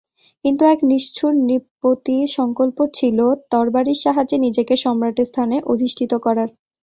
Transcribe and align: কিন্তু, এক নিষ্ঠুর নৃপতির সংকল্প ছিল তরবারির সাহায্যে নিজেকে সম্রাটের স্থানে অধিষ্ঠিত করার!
কিন্তু, 0.45 0.63
এক 0.65 0.79
নিষ্ঠুর 0.83 1.33
নৃপতির 1.41 2.25
সংকল্প 2.37 2.77
ছিল 2.93 3.17
তরবারির 3.51 4.01
সাহায্যে 4.03 4.37
নিজেকে 4.45 4.73
সম্রাটের 4.83 5.27
স্থানে 5.31 5.55
অধিষ্ঠিত 5.65 6.11
করার! 6.25 6.49